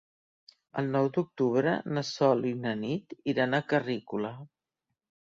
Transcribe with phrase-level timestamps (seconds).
[0.81, 4.33] El nou d'octubre na Sol i na Nit iran a Carrícola.